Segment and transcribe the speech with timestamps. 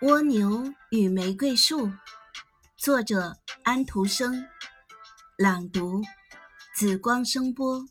[0.00, 1.90] 蜗牛与玫瑰树，
[2.76, 4.46] 作者安徒生，
[5.36, 6.00] 朗读
[6.76, 7.84] 紫光声波。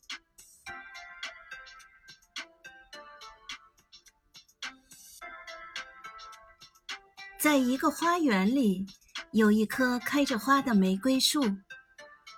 [7.38, 8.86] 在一个花园里，
[9.34, 11.58] 有一棵开着花的玫瑰树，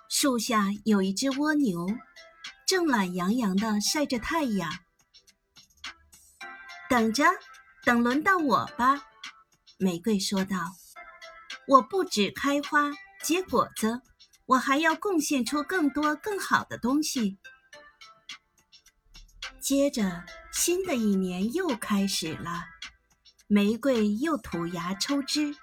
[0.08, 1.86] 树下有一只蜗牛，
[2.66, 4.68] 正懒洋洋地晒着太阳。
[6.88, 7.24] 等着，
[7.84, 9.06] 等轮到我吧。
[9.82, 10.76] 玫瑰说道
[11.66, 12.90] ：“我不止开花
[13.22, 14.02] 结果子，
[14.44, 17.38] 我还要贡献出更多更好的东西。”
[19.58, 20.22] 接着，
[20.52, 22.64] 新的一年又开始了，
[23.46, 25.56] 玫瑰又吐芽抽枝，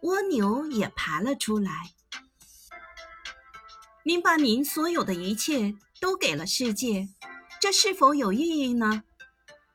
[0.00, 1.70] 蜗牛也爬了出来。
[4.04, 7.10] 您把您所有的一切都给了世界，
[7.60, 9.04] 这是否有意义呢？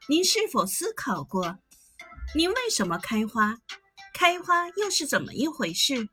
[0.07, 1.59] 您是否思考过？
[2.35, 3.57] 您为什么开花？
[4.13, 6.09] 开花又是怎么一回事？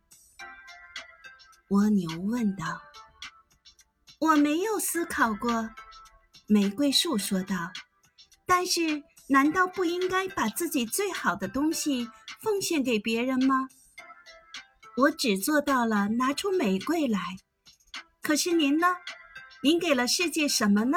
[1.69, 2.81] 蜗牛问道。
[4.21, 5.69] 我没有思考过，
[6.47, 7.71] 玫瑰树说道。
[8.47, 12.09] 但是，难道不应该把自己最好的东西
[12.41, 13.69] 奉献给别人吗？
[14.97, 17.21] 我只做到了拿出玫瑰来。
[18.23, 18.87] 可是您呢？
[19.63, 20.97] 您给了世界什么呢？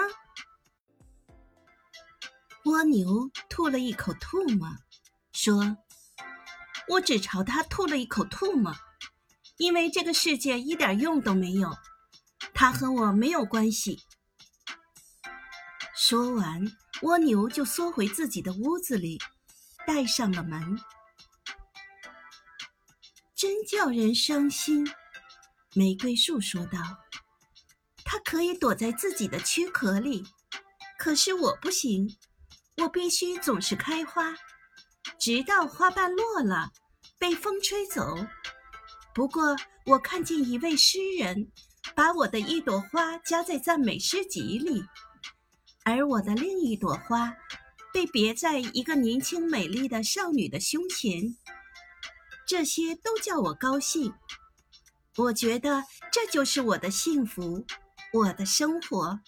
[2.63, 4.69] 蜗牛吐了一口唾沫。
[5.41, 5.77] 说
[6.89, 8.75] ：“我只朝他吐了一口唾沫，
[9.55, 11.73] 因为这个世界一点用都没有，
[12.53, 14.01] 它和我没有关系。”
[15.95, 16.69] 说完，
[17.03, 19.17] 蜗牛就缩回自己的屋子里，
[19.87, 20.77] 带上了门。
[23.33, 24.85] 真叫人伤心，
[25.73, 26.79] 玫瑰树说道
[28.03, 30.25] ：“它可以躲在自己的躯壳里，
[30.97, 32.17] 可是我不行，
[32.75, 34.35] 我必须总是开花。”
[35.29, 36.71] 直到花瓣落了，
[37.19, 38.17] 被风吹走。
[39.13, 39.55] 不过，
[39.85, 41.51] 我看见一位诗人
[41.95, 44.83] 把我的一朵花夹在赞美诗集里，
[45.83, 47.31] 而我的另一朵花
[47.93, 51.35] 被别在一个年轻美丽的少女的胸前。
[52.47, 54.11] 这些都叫我高兴。
[55.15, 57.67] 我觉得这就是我的幸福，
[58.13, 59.19] 我的生活。